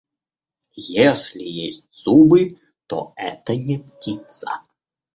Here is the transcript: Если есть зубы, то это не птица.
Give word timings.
Если 0.95 1.43
есть 1.43 1.87
зубы, 1.91 2.59
то 2.87 3.13
это 3.17 3.55
не 3.55 3.77
птица. 3.77 4.47